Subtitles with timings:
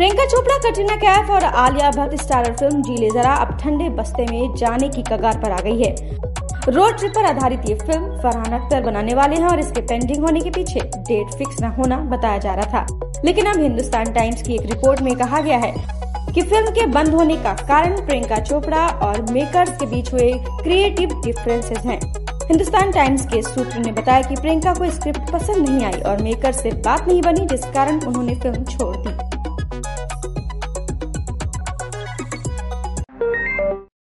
[0.00, 4.54] प्रियंका चोपड़ा, कटरीना कैफ और Alia Bhatt starrer film जीले जरा अब ठंडे बस्ते में
[4.56, 5.90] जाने की कगार पर आ गई है।
[6.68, 10.40] रोड ट्रिप पर आधारित ये फ़िल्म फरहान अख्तर बनाने वाले हैं और इसके पेंडिंग होने
[10.40, 14.54] के पीछे डेट फिक्स न होना बताया जा रहा था। लेकिन अब हिंदुस्तान टाइम्स की
[14.54, 15.72] एक रिपोर्ट में कहा गया है
[16.34, 21.20] कि फ़िल्म के बंद होने का कारण प्रियंका चोपड़ा और मेकर्स के बीच हुए क्रिएटिव
[21.24, 22.00] डिफरेंसेस हैं।
[22.46, 26.52] हिंदुस्तान टाइम्स के सूत्र ने बताया कि प्रियंका को स्क्रिप्ट पसंद नहीं आई और मेकर
[26.52, 29.19] से बात नहीं बनी, जिस कारण उन्होंने फ़िल्म छोड़ दी।